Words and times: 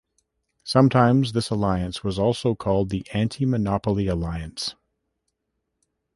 Sometimes 0.63 1.33
this 1.33 1.51
alliance 1.51 2.03
was 2.03 2.17
also 2.17 2.55
called 2.55 2.89
the 2.89 3.05
"anti-monopoly 3.13 4.07
alliance". 4.07 4.73